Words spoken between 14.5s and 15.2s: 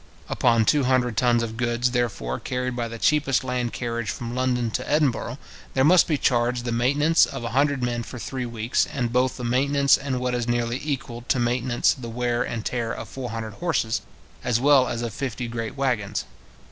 well as of